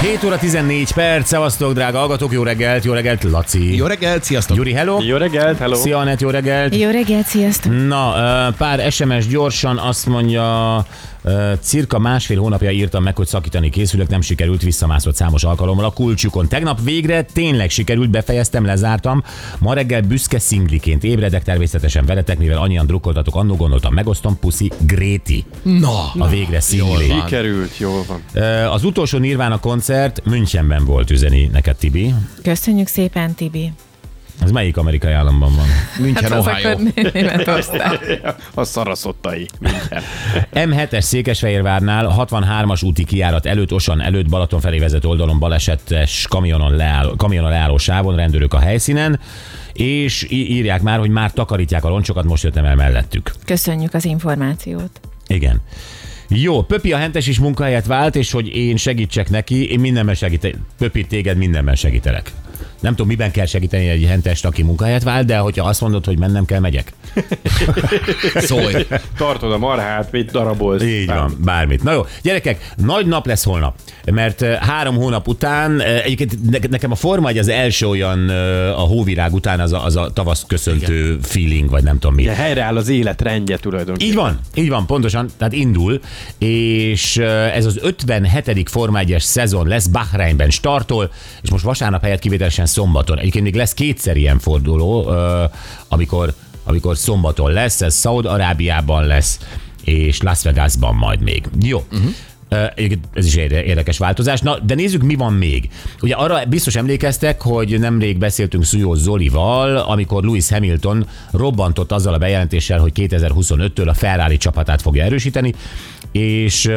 [0.00, 3.76] 7 óra 14 perc, szevasztok, drága hallgatók, jó reggelt, jó reggelt, Laci.
[3.76, 4.56] Jó reggelt, sziasztok!
[4.56, 4.98] Gyuri, hello.
[5.02, 5.74] Jó reggelt, hello!
[5.74, 6.76] Szia, Anett, jó reggelt.
[6.76, 7.86] Jó reggelt, sziasztok!
[7.86, 8.12] Na,
[8.58, 10.86] pár SMS gyorsan azt mondja,
[11.60, 16.48] cirka másfél hónapja írtam meg, hogy szakítani készülök, nem sikerült, visszamászott számos alkalommal a kulcsukon.
[16.48, 19.22] Tegnap végre tényleg sikerült, befejeztem, lezártam.
[19.58, 25.44] Ma reggel büszke szingliként ébredek természetesen veletek, mivel annyian drukkoltatok, annó gondoltam, megosztom, puszi, Gréti.
[25.62, 27.06] Na, A végre szingli.
[27.06, 27.26] Jól van.
[27.26, 28.42] Sikerült, jól van.
[28.70, 29.86] Az utolsó Nirvana koncert
[30.24, 32.14] Münchenben volt üzeni neked, Tibi.
[32.42, 33.72] Köszönjük szépen, Tibi.
[34.42, 35.66] Ez melyik amerikai államban van?
[36.06, 36.78] München, az Ohio.
[37.12, 38.20] Németország.
[38.54, 39.46] A szaraszottai.
[39.60, 40.02] Minden.
[40.70, 47.16] M7-es Székesfehérvárnál 63-as úti kiárat előtt, Osan előtt, Balaton felé vezető oldalon balesetes kamionon leálló,
[47.16, 49.20] kamionon leálló sávon, rendőrök a helyszínen,
[49.72, 53.32] és írják már, hogy már takarítják a roncsokat, most jöttem el mellettük.
[53.44, 55.00] Köszönjük az információt.
[55.26, 55.60] Igen.
[56.28, 60.54] Jó, Pöpi a hentes is munkahelyet vált, és hogy én segítsek neki, én mindenben segítek.
[60.78, 62.32] Pöpi, téged mindenben segítelek.
[62.80, 66.18] Nem tudom, miben kell segíteni egy hentest, aki munkahelyet vált, de hogyha azt mondod, hogy
[66.18, 66.92] mennem kell, megyek.
[68.34, 68.86] Szólj!
[69.16, 70.82] Tartod a marhát, mit darabolsz.
[70.82, 71.82] Így van, bármit.
[71.82, 76.68] Na jó, gyerekek, nagy nap lesz holnap, mert eh, három hónap után, eh, egyébként ne-
[76.70, 80.10] nekem a forma egy az első olyan eh, a hóvirág után az a, az a
[80.12, 82.22] tavasz köszöntő feeling, vagy nem tudom mi.
[82.22, 84.10] Ugye helyreáll az élet rendje tulajdonképpen.
[84.10, 86.00] Így van, így van, pontosan, tehát indul,
[86.38, 87.16] és
[87.54, 88.70] ez az 57.
[88.70, 91.10] Forma 1 szezon lesz, Bahreinben startol,
[91.42, 93.18] és most vasárnap helyett kivételesen szombaton.
[93.18, 95.10] Egyébként még lesz kétszer ilyen forduló,
[95.88, 99.38] amikor, amikor szombaton lesz, ez Szaud-Arábiában lesz,
[99.84, 101.48] és Las Vegasban majd még.
[101.62, 101.84] Jó.
[101.92, 102.10] Uh-huh.
[103.14, 104.40] Ez is érde- érdekes változás.
[104.40, 105.68] Na, de nézzük, mi van még.
[106.02, 112.18] Ugye arra biztos emlékeztek, hogy nemrég beszéltünk Szújó Zolival, amikor Lewis Hamilton robbantott azzal a
[112.18, 115.54] bejelentéssel, hogy 2025-től a Ferrari csapatát fogja erősíteni,
[116.12, 116.70] és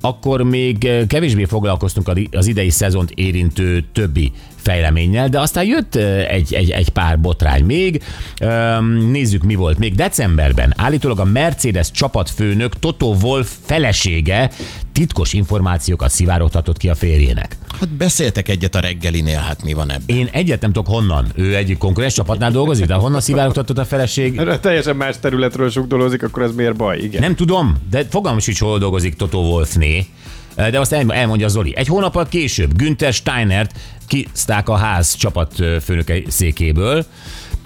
[0.00, 6.32] akkor még uh, kevésbé foglalkoztunk az idei szezont érintő többi fejleménnyel, de aztán jött uh,
[6.32, 8.02] egy, egy, egy pár botrány még.
[9.10, 9.94] Nézzük, mi volt még.
[9.94, 14.50] Decemberben állítólag a Mercedes csapatfőnök Toto Wolff felesége
[14.92, 17.56] titkos információkat szivárogtatott ki a férjének.
[17.80, 20.16] Hát beszéltek egyet a reggelinél, hát mi van ebben?
[20.16, 21.26] Én egyet nem tudok honnan.
[21.34, 24.40] Ő egy konkurens csapatnál dolgozik, de honnan szivárogtatott a feleség?
[24.40, 26.98] Ha teljesen más területről sugdolózik, akkor ez miért baj?
[26.98, 27.20] Igen.
[27.20, 30.06] Nem tudom, de fogalmam sincs, hol dolgozik Toto Wolfné.
[30.54, 31.76] De azt el- elmondja Zoli.
[31.76, 37.04] Egy hónappal később Günther Steinert kiszták a ház csapatfőnöke székéből,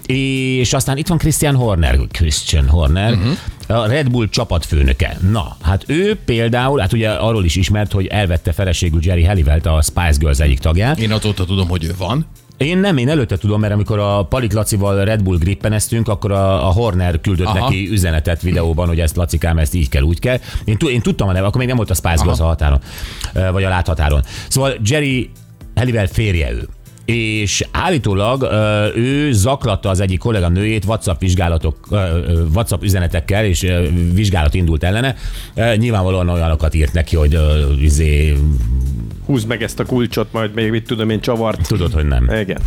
[0.05, 3.37] és aztán itt van Christian Horner, Christian Horner, uh-huh.
[3.67, 5.17] A Red Bull csapatfőnöke.
[5.31, 9.81] Na, hát ő például, hát ugye arról is ismert, hogy elvette feleségül Jerry Halliwell-t, a
[9.81, 12.25] Spice Girls egyik tagját, Én azóta tudom, hogy ő van.
[12.57, 16.67] én nem, én előtte tudom, mert amikor a Palik Lacival Red Bull grippeneztünk, akkor a,
[16.67, 17.59] a Horner küldött Aha.
[17.59, 20.39] Neki üzenetet videóban, hogy ezt Lacikám, ezt így kell, úgy kell.
[20.65, 22.79] Én, én tudtam neve, akkor még nem volt a Spice Girls a határon,
[23.51, 24.21] vagy a láthatáron.
[24.47, 25.29] Szóval Jerry
[25.75, 26.67] Halliwell férje ő.
[27.05, 28.47] És állítólag
[28.95, 31.77] ő zaklatta az egyik kollega nőjét WhatsApp vizsgálatok,
[32.53, 33.67] WhatsApp üzenetekkel, és
[34.13, 35.15] vizsgálat indult ellene.
[35.75, 37.39] Nyilvánvalóan olyanokat írt neki, hogy
[37.81, 38.35] izé,
[39.25, 41.67] Húzd meg ezt a kulcsot, majd még mit tudom én csavart.
[41.67, 42.29] tudod, hogy nem.
[42.39, 42.61] Igen.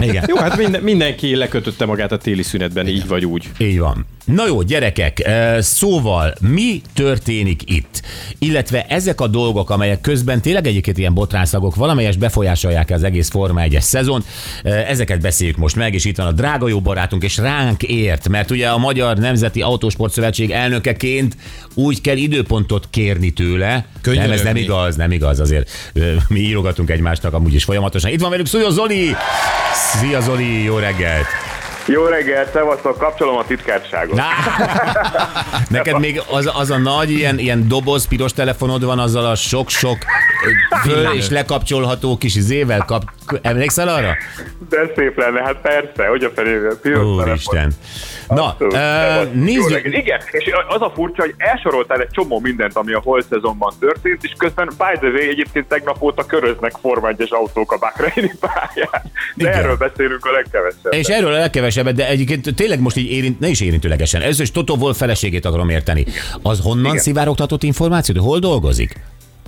[0.00, 0.24] Igen.
[0.26, 3.50] Jó, hát minden, mindenki lekötötte magát a téli szünetben, így vagy úgy.
[3.58, 4.06] Így van.
[4.34, 8.02] Na jó, gyerekek, szóval mi történik itt?
[8.38, 13.60] Illetve ezek a dolgok, amelyek közben tényleg egyébként ilyen botránszagok, valamelyes befolyásolják az egész Forma
[13.64, 14.24] 1-es szezon,
[14.62, 18.28] eh, ezeket beszéljük most meg, és itt van a drága jó barátunk, és ránk ért,
[18.28, 21.36] mert ugye a Magyar Nemzeti Autósport Szövetség elnökeként
[21.74, 23.68] úgy kell időpontot kérni tőle.
[24.04, 24.60] Nem, ez nem Könyörögni.
[24.60, 25.70] igaz, nem igaz, azért
[26.28, 28.10] mi írogatunk egymásnak amúgy is folyamatosan.
[28.10, 29.14] Itt van velük Szújó Zoli!
[29.74, 31.49] Szia Zoli, jó reggelt!
[31.90, 34.16] Jó reggelt, szevasztok, kapcsolom a titkárságot.
[34.16, 34.24] Na,
[35.68, 39.98] neked még az, az a nagy ilyen, ilyen doboz piros telefonod van azzal a sok-sok
[40.82, 43.02] föl és lekapcsolható kis izével kap...
[43.42, 44.16] Emlékszel arra?
[44.68, 47.04] De szép lenne, hát persze, hogy a felével.
[47.04, 47.72] Úristen.
[48.28, 49.80] Na, ö, nézzük.
[49.84, 54.24] Igen, és az a furcsa, hogy elsoroltál egy csomó mindent, ami a hol szezonban történt,
[54.24, 59.02] és közben by the way, egyébként tegnap óta köröznek Forma 1 autók a Bahreini pályán.
[59.34, 59.52] De Igen.
[59.52, 60.92] erről beszélünk a legkevesebb.
[60.92, 64.22] És erről a legkevesebbet, de egyébként tényleg most így érint, ne is érintőlegesen.
[64.22, 66.04] Először is Toto Wolff feleségét akarom érteni.
[66.42, 66.98] Az honnan Igen.
[66.98, 68.18] szivárogtatott információt?
[68.18, 68.96] Hol dolgozik?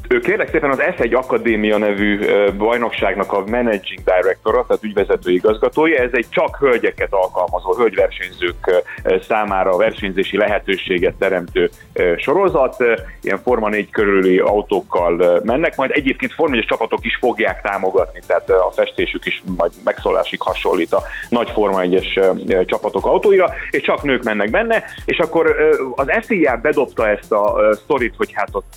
[0.08, 2.18] Ő kérlek szépen az F1 Akadémia nevű
[2.56, 6.02] bajnokságnak a managing directora, tehát ügyvezető igazgatója.
[6.02, 8.84] Ez egy csak hölgyeket alkalmazó, hölgyversenyzők
[9.28, 11.70] számára versenyzési lehetőséget teremtő
[12.16, 12.84] sorozat.
[13.20, 18.50] Ilyen Forma 4 körüli autókkal mennek, majd egyébként Forma 1 csapatok is fogják támogatni, tehát
[18.50, 24.02] a festésük is majd megszólásig hasonlít a nagy Forma 1-es ö, csapatok autóira, és csak
[24.02, 25.56] nők mennek benne, és akkor
[25.94, 28.72] az FIA bedobta ezt a sztorit, hogy hát ott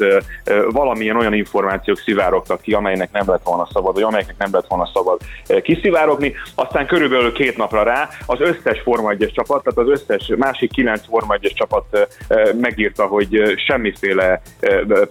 [0.72, 4.89] valamilyen olyan információk szivárogtak ki, amelynek nem lett volna szabad, vagy amelyeknek nem lett volna
[4.94, 6.33] szabad ö, kiszivárogni.
[6.56, 11.06] Aztán körülbelül két napra rá az összes Forma 1-es csapat, tehát az összes másik kilenc
[11.06, 14.42] Forma 1-es csapat ö, ö, megírta, hogy semmiféle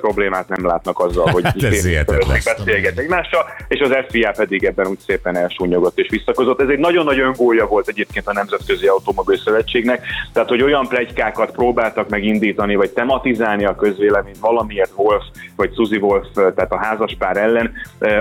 [0.00, 4.98] problémát nem látnak azzal, hogy Hát ez beszélget egymással, és az FIA pedig ebben úgy
[4.98, 6.60] szépen elsúnyogott és visszakozott.
[6.60, 11.50] Ez egy nagyon nagy öngólja volt egyébként a Nemzetközi Automobil Szövetségnek, tehát hogy olyan plegykákat
[11.50, 15.24] próbáltak megindítani, vagy tematizálni a közvéleményt valamiért Wolf
[15.56, 17.72] vagy Suzy Wolf, tehát a házaspár ellen,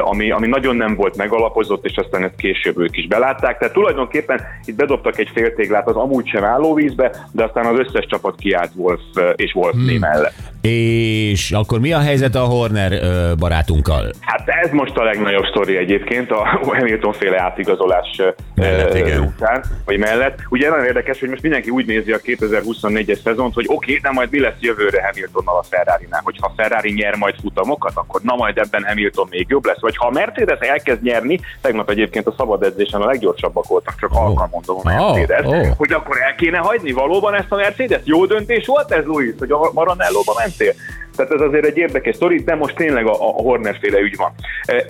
[0.01, 3.57] ami, ami nagyon nem volt megalapozott, és aztán ezt később ők is belátták.
[3.57, 8.05] Tehát tulajdonképpen itt bedobtak egy féltéglát az amúgy sem álló vízbe, de aztán az összes
[8.05, 9.01] csapat kiállt Wolf
[9.35, 9.99] és Wolf hmm.
[9.99, 10.52] mellett.
[10.67, 12.91] És akkor mi a helyzet a Horner
[13.37, 14.11] barátunkkal?
[14.19, 18.21] Hát ez most a legnagyobb sztori egyébként a Hamilton féle átigazolás
[18.55, 19.19] Mellett, igen.
[19.21, 20.39] után, vagy mellett.
[20.49, 24.11] Ugye nagyon érdekes, hogy most mindenki úgy nézi a 2024-es szezont, hogy oké, okay, de
[24.11, 28.57] majd mi lesz jövőre Hamiltonnal a Ferrari-nál, hogyha Ferrari nyer majd futamokat, akkor na majd
[28.57, 29.79] ebben Hamilton még jobb lesz.
[29.79, 34.11] Vagy ha a Mercedes elkezd nyerni, tegnap egyébként a szabad edzésen a leggyorsabbak voltak, csak
[34.11, 34.25] oh.
[34.25, 35.77] alkalmondom a Oh, Mercedes, oh.
[35.77, 38.01] hogy akkor el kéne hagyni valóban ezt a Mercedes.
[38.03, 40.73] Jó döntés volt ez, Luis, hogy a Maranellóba mentél?
[41.15, 44.31] Tehát ez azért egy érdekes sztori, de most tényleg a, a Horner féle ügy van.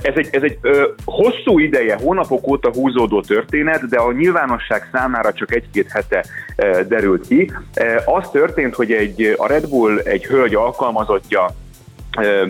[0.02, 5.34] Ez egy, ez egy ö, hosszú ideje, hónapok óta húzódó történet, de a nyilvánosság számára
[5.34, 6.26] csak egy-két hete
[6.56, 7.52] ö, derült ki.
[7.76, 11.50] Ö, Az történt, hogy egy, a Red Bull egy hölgy alkalmazottja
[12.22, 12.46] ö,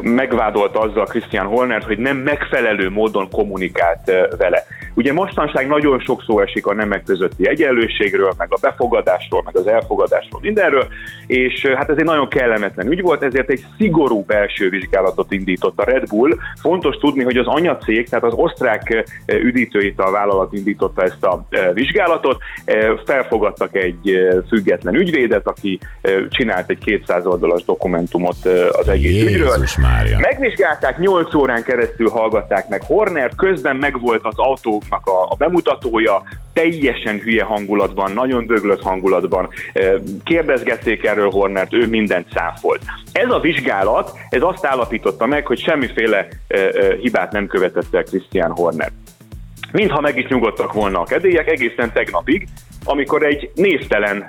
[0.00, 4.66] megvádolta azzal Christian Hornert, hogy nem megfelelő módon kommunikált vele.
[4.96, 9.66] Ugye mostanság nagyon sok szó esik a nemek közötti egyenlőségről, meg a befogadásról, meg az
[9.66, 10.86] elfogadásról, mindenről,
[11.26, 15.84] és hát ez egy nagyon kellemetlen ügy volt, ezért egy szigorú belső vizsgálatot indított a
[15.84, 16.30] Red Bull.
[16.60, 22.36] Fontos tudni, hogy az anyacég, tehát az osztrák ö, üdítőital vállalat indította ezt a vizsgálatot,
[23.04, 25.78] felfogadtak egy független ügyvédet, aki
[26.28, 28.36] csinált egy 200 oldalas dokumentumot
[28.70, 29.48] az egész ügyről.
[29.48, 30.18] Jézus Mária.
[30.18, 34.38] Megvizsgálták, 8 órán keresztül hallgatták meg Hornert, közben megvolt az
[34.90, 36.22] autóknak a, a bemutatója,
[36.52, 39.48] teljesen hülye hangulatban, nagyon döglött hangulatban.
[39.72, 39.92] Eh,
[40.24, 42.80] Kérdezgették erről Hornert, ő mindent száfolt.
[43.12, 48.02] Ez a vizsgálat, ez azt állapította meg, hogy semmiféle eh, eh, hibát nem követett el
[48.02, 48.90] Christian Horner.
[49.72, 52.48] Mintha meg is nyugodtak volna a kedélyek egészen tegnapig,
[52.84, 54.28] amikor egy névtelen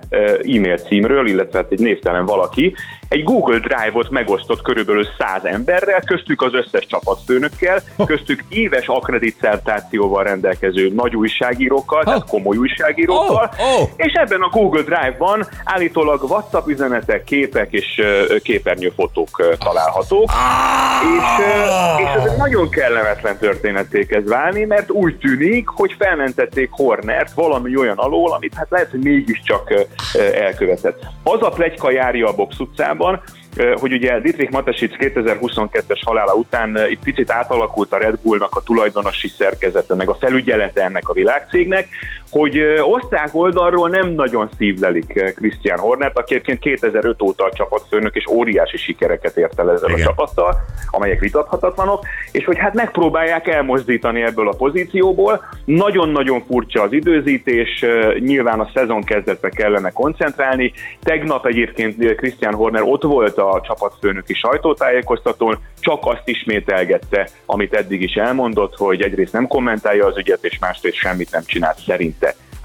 [0.55, 2.75] e-mail címről, illetve hát egy névtelen valaki
[3.07, 10.91] egy Google Drive-ot megosztott körülbelül 100 emberrel, köztük az összes csapatfőnökkel, köztük éves akkreditációval rendelkező
[10.95, 13.89] nagy újságírókkal, tehát komoly újságírókkal, Oh, oh.
[13.95, 18.01] és ebben a Google Drive-ban állítólag WhatsApp üzenetek, képek és
[18.43, 20.29] képernyőfotók találhatók.
[21.17, 26.69] És, ö, és ez egy nagyon kellemetlen történetté kezd válni, mert úgy tűnik, hogy felmentették
[26.71, 29.73] Hornert valami olyan alól, amit hát lehet, hogy mégiscsak
[30.33, 31.05] elkövetett.
[31.23, 32.96] Az a plegyka járja a box utcában,
[33.55, 38.61] ö, hogy ugye Dietrich Matesic 2022-es halála után itt picit átalakult a Red Bullnak a
[38.61, 41.87] tulajdonosi szerkezete, meg a felügyelete ennek a világcégnek,
[42.29, 48.27] hogy osztrák oldalról nem nagyon szívlelik Christian Hornert, aki egyébként 2005 óta a csapatfőnök, és
[48.27, 50.01] óriási sikereket ért el ezzel Igen.
[50.01, 50.55] a csapattal,
[50.89, 55.45] amelyek vitathatatlanok, és hogy hát megpróbálják elmozdítani ebből a pozícióból.
[55.65, 57.85] Nagyon-nagyon furcsa az időzítés,
[58.19, 60.71] nyilván a szezon kezdetbe kellene koncentrálni.
[61.03, 68.13] Tegnap egyébként Christian Horner ott volt a csapatfőnöki sajtótájékoztatón, csak azt ismételgette, amit eddig is
[68.13, 72.16] elmondott, hogy egyrészt nem kommentálja az ügyet, és másrészt semmit nem csinált szerinte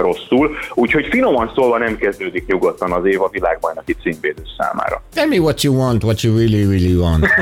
[0.02, 0.56] rosszul.
[0.75, 5.02] Úgyhogy finoman szólva nem kezdődik nyugodtan az év a világbajnoki címvédő számára.
[5.14, 7.26] Tell me what you want, what you really, really want.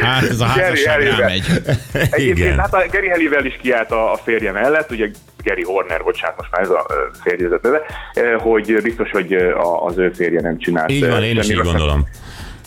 [0.00, 1.18] Hát ez a házasság Harryvel.
[1.18, 1.44] rámegy.
[1.92, 2.58] Egyébként Igen.
[2.58, 5.10] hát a Gary Hallivel is kiállt a, a férje mellett, ugye
[5.44, 6.86] Gary Horner, bocsánat, most már ez a
[7.22, 7.82] férjezet neve,
[8.38, 9.34] hogy biztos, hogy
[9.86, 10.90] az ő férje nem csinált.
[10.90, 12.08] Így van, én is így gondolom.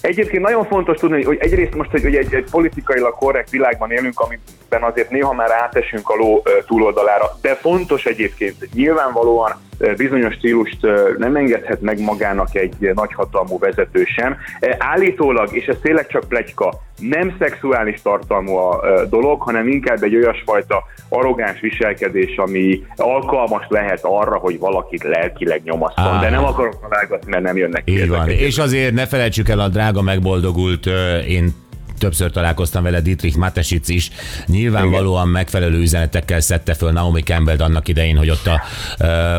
[0.02, 4.90] Egyébként nagyon fontos tudni, hogy egyrészt most, hogy, egy, egy politikailag korrekt világban élünk, amiben
[4.90, 9.67] azért néha már átesünk a ló túloldalára, de fontos egyébként, nyilvánvalóan
[9.98, 10.78] bizonyos stílust
[11.18, 14.38] nem engedhet meg magának egy nagyhatalmú vezető sem.
[14.78, 20.84] Állítólag, és ez tényleg csak plegyka, nem szexuális tartalmú a dolog, hanem inkább egy olyasfajta
[21.10, 26.14] arrogáns viselkedés, ami alkalmas lehet arra, hogy valakit lelkileg nyomasszon.
[26.14, 26.22] Á.
[26.22, 28.30] De nem akarok találgatni, mert nem jönnek ki Így van.
[28.30, 30.86] És azért ne felejtsük el a drága megboldogult,
[31.28, 31.54] én
[31.98, 34.10] többször találkoztam vele, Dietrich Matesic is,
[34.46, 38.62] nyilvánvalóan megfelelő üzenetekkel szedte föl Naomi Campbell annak idején, hogy ott a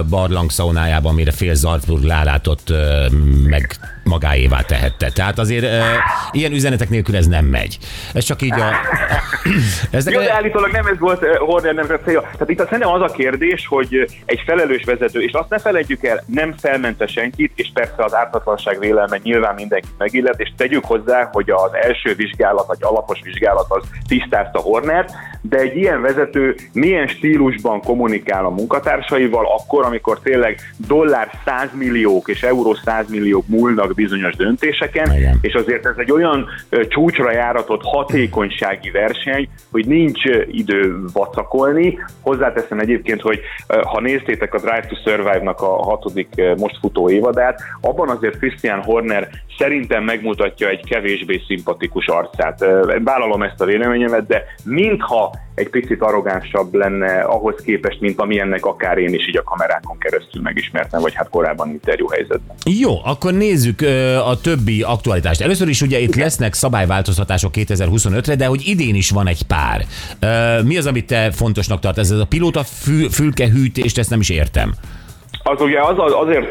[0.09, 3.07] barlang szaunájában, mire fél Salzburg lálátott, ö,
[3.47, 5.11] meg magáévá tehette.
[5.11, 5.81] Tehát azért ö,
[6.31, 7.79] ilyen üzenetek nélkül ez nem megy.
[8.15, 8.71] Ez csak így a...
[9.91, 12.21] Ez Jó, de állítólag nem ez volt Horner nem célja.
[12.21, 16.23] Tehát itt szerintem az a kérdés, hogy egy felelős vezető, és azt ne felejtjük el,
[16.27, 21.51] nem felmente senkit, és persze az ártatlanság vélelme nyilván mindenkit megillet, és tegyük hozzá, hogy
[21.51, 25.11] az első vizsgálat, vagy alapos vizsgálat az tisztázta Hornert,
[25.43, 32.29] de egy ilyen vezető milyen stílusban kommunikál a munkatársaival akkor, amikor tényleg dollár 100 milliók
[32.29, 35.39] és euró 100 milliók múlnak bizonyos döntéseken, Igen.
[35.41, 36.47] és azért ez egy olyan
[36.89, 41.99] csúcsra járatott hatékonysági verseny, hogy nincs idő vacakolni.
[42.21, 48.09] Hozzáteszem egyébként, hogy ha néztétek a Drive to Survive-nak a hatodik most futó évadát, abban
[48.09, 49.29] azért Christian Horner
[49.59, 52.65] szerintem megmutatja egy kevésbé szimpatikus arcát.
[53.05, 58.99] Vállalom ezt a véleményemet, de mintha egy picit arrogánsabb lenne ahhoz képest, mint amilyennek akár
[58.99, 62.57] én is így a kamerákon keresztül megismertem, vagy hát korábban interjú helyzetben.
[62.81, 63.81] Jó, akkor nézzük
[64.25, 65.41] a többi aktualitást.
[65.41, 69.87] Először is ugye itt lesznek szabályváltoztatások 2025-re, de hogy idén is van egy pár.
[70.65, 71.99] Mi az, amit te fontosnak tart?
[71.99, 74.75] Ez a pilóta fül, fülkehűtést, ezt nem is értem.
[75.51, 76.51] Az ugye az, azért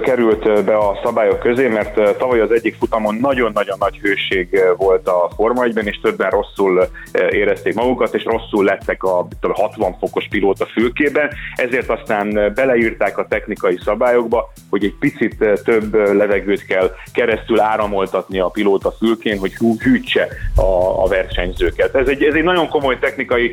[0.00, 5.30] került be a szabályok közé, mert tavaly az egyik futamon nagyon-nagyon nagy hőség volt a
[5.36, 6.88] Forma 1-ben, és többen rosszul
[7.30, 13.26] érezték magukat, és rosszul lettek a tudom, 60 fokos pilóta fülkében, ezért aztán beleírták a
[13.28, 19.82] technikai szabályokba, hogy egy picit több levegőt kell keresztül áramoltatni a pilóta fülkén, hogy hű-
[19.82, 21.94] hűtse a, a versenyzőket.
[21.94, 23.52] Ez egy, ez egy nagyon komoly technikai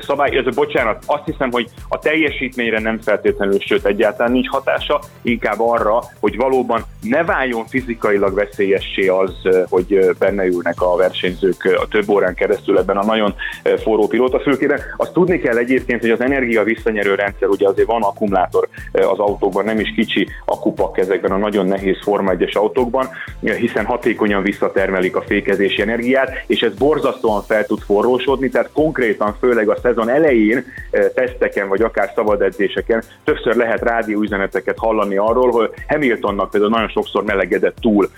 [0.00, 5.60] szabály, ez bocsánat, azt hiszem, hogy a teljesítményre nem feltétlenül, sőt egyáltalán nincs hatása, inkább
[5.60, 9.34] arra, hogy valóban ne váljon fizikailag veszélyessé az,
[9.68, 13.34] hogy benne ülnek a versenyzők a több órán keresztül ebben a nagyon
[13.82, 14.80] forró pilótafülkében.
[14.96, 19.64] Azt tudni kell egyébként, hogy az energia visszanyerő rendszer, ugye azért van akkumulátor az autókban,
[19.64, 23.08] nem is kicsi akupak ezekben a nagyon nehéz Forma 1-es autókban,
[23.40, 29.68] hiszen hatékonyan visszatermelik a fékezési energiát, és ez borzasztóan fel tud forrósodni, tehát konkrétan, főleg
[29.68, 30.64] a szezon elején
[31.14, 33.80] teszteken, vagy akár szabad edzéseken többször lehet
[34.22, 38.08] rádióüzeneteket hallani arról, hogy Hamiltonnak például nagyon sokszor melegedett túl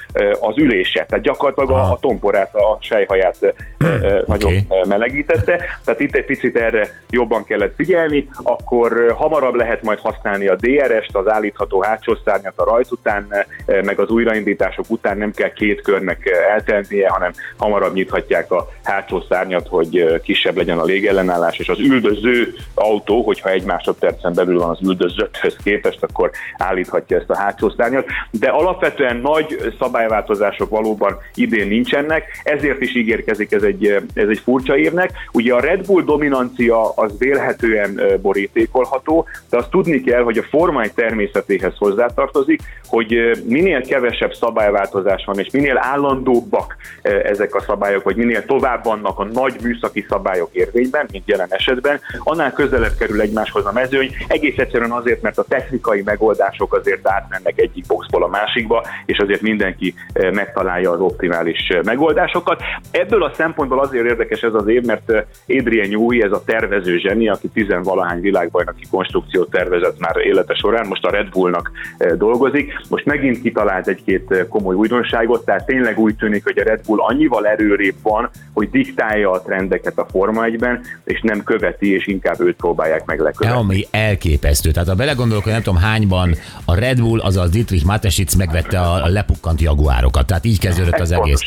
[0.40, 3.36] az ülése, tehát gyakorlatilag a, a tomporát, a sejhaját
[3.78, 4.66] ö, nagyon oké.
[4.68, 10.46] ö, melegítette, tehát itt egy picit erre jobban kellett figyelni, akkor hamarabb lehet majd használni
[10.46, 13.28] a DRS-t, az állítható hátsó szárnyat a rajt után,
[13.66, 19.68] meg az újraindítások után nem kell két körnek eltelnie, hanem hamarabb nyithatják a hátsó szárnyat,
[19.68, 24.78] hogy kisebb legyen a légellenállás, és az üldöző autó, hogyha egy másodpercen belül van az
[24.82, 28.06] üldözötthöz képest, akkor állíthatja ezt a hátsó szárnyat.
[28.30, 34.76] De alapvetően nagy szabályváltozások valóban idén nincsenek, ezért is ígérkezik ez egy, ez egy furcsa
[34.76, 35.10] évnek.
[35.32, 40.82] Ugye a Red Bull dominancia az vélhetően borítékolható, de azt tudni kell, hogy a Forma
[40.82, 48.16] 1 természetéhez hozzátartozik, hogy minél kevesebb szabályváltozás van, és minél állandóbbak ezek a szabályok, vagy
[48.16, 53.66] minél tovább vannak a nagy műszaki szabályok érvényben, mint jelen esetben, annál közelebb kerül egymáshoz
[53.66, 58.84] a mezőny, egész egyszerűen azért, mert a technikai megoldások azért átmennek egyik boxból a másikba,
[59.06, 62.62] és azért mindenki eh, megtalálja az optimális eh, megoldásokat.
[62.90, 65.24] Ebből a szempontból azért érdekes ez az év, mert eh,
[65.58, 71.04] Adrian Newey, ez a tervező zseni, aki tizenvalahány világbajnoki konstrukciót tervezett már élete során, most
[71.04, 71.70] a Red Bullnak
[72.16, 76.98] dolgozik, most megint kitalált egy-két komoly újdonságot, tehát tényleg úgy tűnik, hogy a Red Bull
[77.00, 82.40] annyival erőrébb van, hogy diktálja a trendeket a Forma 1-ben, és nem követi, és inkább
[82.40, 83.58] őt próbálják meg lekövetni.
[83.60, 84.70] Ami elképesztő.
[84.70, 89.08] Tehát ha belegondolok, hogy nem tudom hányban a Red Bull, azaz Dietrich Matesic megvette a
[89.08, 90.26] lepukkant jaguárokat.
[90.26, 91.40] Tehát így kezdődött az egész.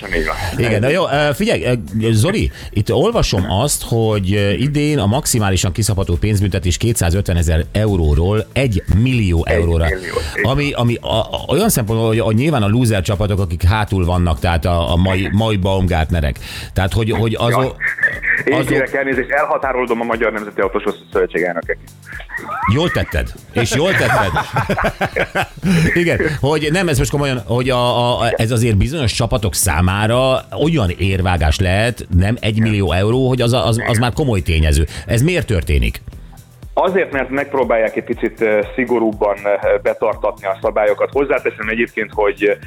[0.57, 1.79] Igen, na jó, figyelj,
[2.11, 9.45] Zoli, itt olvasom azt, hogy idén a maximálisan kiszabható pénzbüntetés 250 ezer euróról 1 millió
[9.45, 9.85] euróra.
[10.43, 14.39] Ami, ami a, a, olyan szempontból, hogy, hogy nyilván a loser csapatok, akik hátul vannak,
[14.39, 16.39] tehát a, a mai, mai Baumgartnerek.
[16.73, 17.75] Tehát, hogy, hogy azok,
[18.45, 21.89] Én azok, kérek elnézést, elhatárolodom a Magyar Nemzeti Autós Szövetség elnökeként.
[22.73, 24.31] Jól tetted, és jól tetted.
[25.93, 30.89] Igen, hogy nem, ez most komolyan, hogy a, a, ez azért bizonyos csapatok számára olyan
[30.97, 34.85] érvágás lehet, nem egy millió euró, hogy az, az, az már komoly tényező.
[35.05, 36.01] Ez miért történik?
[36.79, 39.37] Azért, mert megpróbálják egy picit szigorúbban
[39.81, 41.09] betartatni a szabályokat.
[41.11, 42.57] Hozzáteszem egyébként, hogy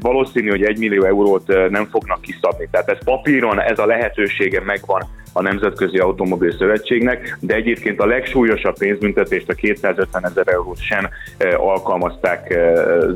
[0.00, 2.68] valószínű, hogy 1 millió eurót nem fognak kiszabni.
[2.70, 8.78] Tehát ez papíron, ez a lehetősége megvan a Nemzetközi Automobil Szövetségnek, de egyébként a legsúlyosabb
[8.78, 12.72] pénzbüntetést, a 250 ezer eurót sem eh, alkalmazták eh,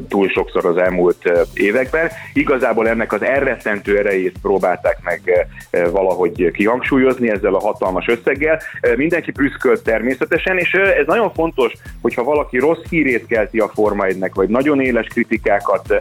[0.09, 2.09] túl sokszor az elmúlt eh, években.
[2.33, 5.49] Igazából ennek az elrettentő erejét próbálták meg
[5.93, 8.61] valahogy kihangsúlyozni ezzel a hatalmas összeggel.
[8.97, 11.73] Mindenki prüszkölt természetesen, és ez nagyon fontos,
[12.03, 15.95] hogyha valaki rossz hírét kelti a Forma 1-nek, vagy nagyon éles kritikákat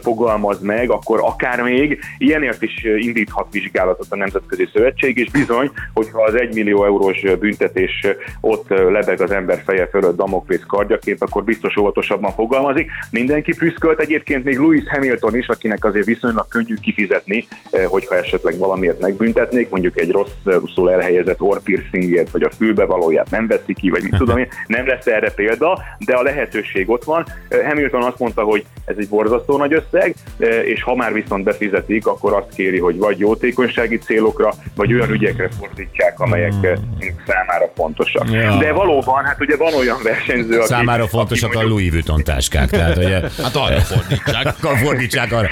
[0.00, 5.51] fogalmaz meg, akkor akár még ilyenért is indíthat vizsgálatot a Nemzetközi Szövetség, és bizony,
[5.94, 8.06] hogyha az 1 millió eurós büntetés
[8.40, 12.90] ott lebeg az ember feje fölött Damoklész kardjaként, akkor biztos óvatosabban fogalmazik.
[13.10, 17.46] Mindenki prüszkölt egyébként még Lewis Hamilton is, akinek azért viszonylag könnyű kifizetni,
[17.86, 23.74] hogyha esetleg valamiért megbüntetnék, mondjuk egy rossz, rosszul elhelyezett orrpiercingért, vagy a fülbevalóját nem veszi
[23.74, 27.24] ki, vagy mit tudom én, nem lesz erre példa, de a lehetőség ott van.
[27.64, 30.14] Hamilton azt mondta, hogy ez egy borzasztó nagy összeg,
[30.64, 35.41] és ha már viszont befizetik, akkor azt kéri, hogy vagy jótékonysági célokra, vagy olyan ügyekre
[35.58, 36.72] fordítsák, amelyek eh,
[37.26, 38.30] számára fontosak.
[38.30, 38.56] Ja.
[38.56, 40.66] De valóban, hát ugye van olyan versenyző, aki...
[40.66, 42.70] Számára fontosak aki a Louis Vuitton táskák.
[42.70, 44.46] Tehát, ugye, Hát arra fordítsák.
[44.58, 45.48] akkor fordítsák arra.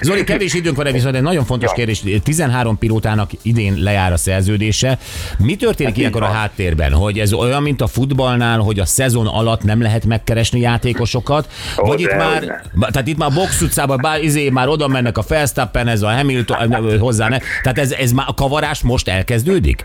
[0.00, 1.74] Zoli, kevés időnk van, de viszont egy nagyon fontos Ja.
[1.76, 2.02] kérdés.
[2.22, 4.98] 13 pilótának idén lejár a szerződése.
[5.38, 6.92] Mi történik Hát ilyenkor a háttérben?
[6.92, 11.48] Hogy ez olyan, mint a futballnál, hogy a szezon alatt nem lehet megkeresni játékosokat?
[11.82, 14.88] Ó, Vagy itt már, ba- tehát itt már a box utcában bár, izé, már oda
[14.88, 17.38] mennek a Verstappen, ez a Hamilton hozzá, ne?
[17.62, 19.82] Tehát ez, ez már a kavarás most elkezdődik?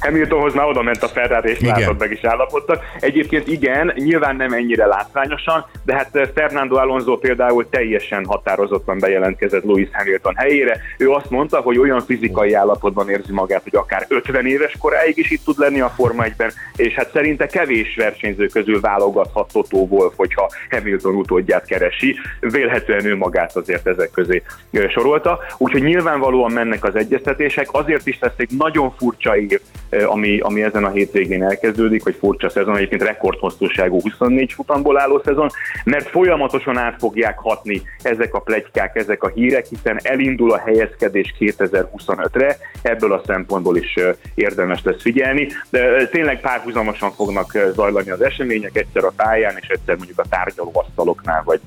[0.00, 2.82] Hamiltonhoz már oda ment a Ferrari, és látod, meg is állapodtak.
[3.00, 9.64] Egyébként igen, nyilván nem ennyire látványosan, de hát eh, Fernando Alonso például teljesen határozottan bejelentkezett
[9.64, 10.80] Lewis Hamilton helyére.
[10.98, 15.30] Ő azt mondta, hogy olyan fizikai állapotban érzi magát, hogy akár 50 éves koráig is
[15.30, 20.12] itt tud lenni a Forma 1-ben, és hát szerinte kevés versenyző közül válogathat Toto Wolff,
[20.16, 22.16] hogyha Hamilton utódját keresi.
[22.40, 25.38] Vélhetően ő magát azért ezek közé ö, sorolta.
[25.58, 29.60] Úgyhogy nyilvánvalóan mennek az egyeztetések, azért is lesz egy nagyon furcsa év,
[30.06, 35.48] ami, ami ezen a hétvégén elkezdődik, vagy furcsa szezon, egyébként rekordhosszúságú 24 futamból álló szezon,
[35.84, 41.34] mert folyamatosan át fogják hatni ezek a plegykák, ezek a hírek, hiszen elindul a helyezkedés
[41.38, 43.94] 2025-re, ebből a szempontból is
[44.34, 49.96] érdemes lesz figyelni, de tényleg párhuzamosan fognak zajlani az események, egyszer a pályán, és egyszer
[49.96, 51.60] mondjuk a tárgyalóasztaloknál, vagy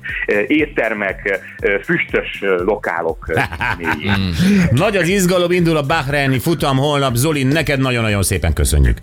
[0.46, 1.40] éttermek,
[1.82, 3.26] füstös lokálok
[3.78, 4.34] mélyén.
[4.70, 7.14] Nagy az izgalom, indul a Bahreini futam holnap.
[7.14, 8.98] Zoli, neked nagyon-nagyon szépen köszönjük.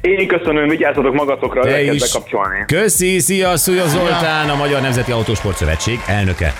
[0.00, 2.00] Én köszönöm, vigyázzatok magatokra, Te is.
[2.00, 2.64] bekapcsolni.
[2.66, 6.52] Köszi, szia, Szúja Zoltán, a Magyar Nemzeti Autósport Szövetség elnöke.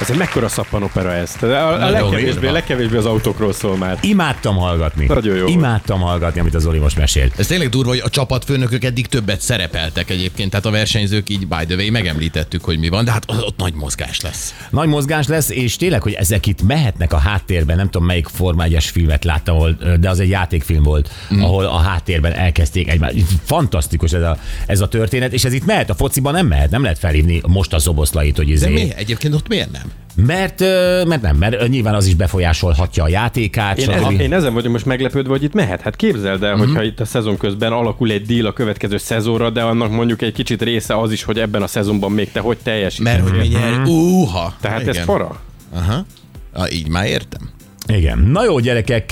[0.00, 1.32] Ez egy mekkora szappanopera ez.
[1.32, 3.98] Tehát A, a legkevésbé, legkevésbé az autókról szól már.
[4.00, 5.06] Imádtam hallgatni.
[5.06, 5.46] Nagyon jó.
[5.46, 7.38] Imádtam hallgatni, amit a Zoli most mesélt.
[7.38, 11.64] Ez tényleg durva, hogy a csapatfőnökök eddig többet szerepeltek egyébként, tehát a versenyzők így by
[11.66, 14.54] the way megemlítettük, hogy mi van, de hát ott nagy mozgás lesz.
[14.70, 18.62] Nagy mozgás lesz, és tényleg, hogy ezek itt mehetnek a háttérben, nem tudom melyik Forma
[18.62, 21.42] 1 filmet láttam, ahol, de az egy játékfilm volt, mm.
[21.42, 23.14] ahol a háttérben elkezdték egymást.
[23.44, 26.82] Fantasztikus ez a, ez a történet, és ez itt mehet, a fociban nem mehet, nem
[26.82, 28.68] lehet felhívni most a szoboszlait, hogy De izé.
[28.68, 28.92] mi?
[28.96, 29.89] Egyébként ott miért nem?
[30.26, 30.60] Mert,
[31.06, 33.78] mert nem, mert nyilván az is befolyásolhatja a játékát.
[33.78, 35.80] Én, ez, én ezen vagyok most meglepődve, hogy itt mehet.
[35.80, 39.62] Hát képzeld el, hogyha itt a szezon közben alakul egy deal a következő szezonra, de
[39.62, 43.04] annak mondjuk egy kicsit része az is, hogy ebben a szezonban még te hogy teljesíted.
[43.04, 43.86] Mert hogy mi nyer?
[43.86, 44.54] Úha!
[44.60, 45.04] Tehát ez Igen.
[45.04, 45.40] fara.
[45.74, 46.04] Aha.
[46.52, 47.50] Ah, így már értem.
[47.96, 48.18] Igen.
[48.18, 49.06] Na jó, gyerekek,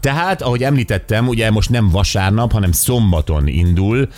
[0.00, 4.08] tehát, ahogy említettem, ugye most nem vasárnap, hanem szombaton indul,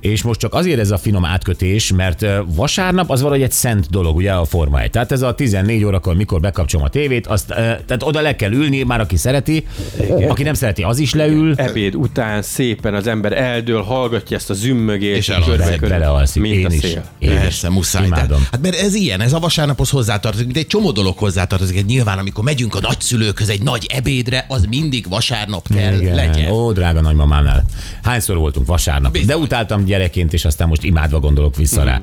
[0.00, 4.16] és most csak azért ez a finom átkötés, mert vasárnap az valahogy egy szent dolog,
[4.16, 4.90] ugye a Forma 1.
[4.90, 8.82] Tehát ez a 14 órakor, mikor bekapcsolom a tévét, azt, tehát oda le kell ülni,
[8.82, 9.66] már aki szereti,
[10.28, 11.54] aki nem szereti, az is leül.
[11.56, 15.80] Ebéd után szépen az ember eldől, hallgatja ezt a zümmögést, És elalszik.
[15.80, 16.42] Belealszik.
[16.42, 16.80] mint Én a is.
[16.80, 17.04] szél.
[17.18, 17.36] Én is.
[17.36, 18.06] Persze, muszáj.
[18.06, 18.38] Imádom.
[18.38, 21.76] De, hát mert ez ilyen, ez a vasárnaphoz hozzátartozik, mint egy csomó dolog hozzátartozik.
[21.76, 22.80] Egy Nyilván, amikor megyünk a
[23.24, 26.14] nagyszülőkhöz egy nagy ebédre, az mindig vasárnap kell Igen.
[26.14, 26.50] legyen.
[26.50, 27.64] Ó, drága nagymamámnál.
[28.02, 29.12] Hányszor voltunk vasárnap?
[29.12, 29.28] Bizony.
[29.28, 32.00] De utáltam gyerekként, és aztán most imádva gondolok vissza rá.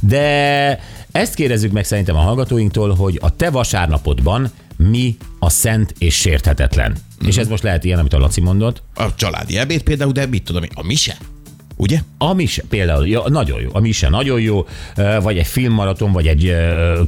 [0.00, 0.80] De
[1.12, 6.96] ezt kérdezzük meg szerintem a hallgatóinktól, hogy a te vasárnapodban mi a szent és sérthetetlen.
[7.26, 8.82] És ez most lehet ilyen, amit a Laci mondott.
[8.94, 11.16] A családi ebéd például, de mit tudom én, a mise?
[11.76, 12.00] Ugye?
[12.18, 14.66] A mise például, ja, nagyon jó, a mise nagyon jó,
[15.20, 16.54] vagy egy filmmaraton, vagy egy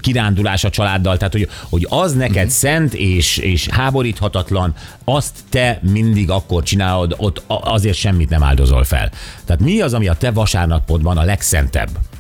[0.00, 2.50] kirándulás a családdal, tehát hogy, hogy az neked uh-huh.
[2.50, 9.10] szent és, és háboríthatatlan, azt te mindig akkor csinálod, ott azért semmit nem áldozol fel.
[9.44, 11.88] Tehát mi az, ami a te vasárnapodban a legszentebb?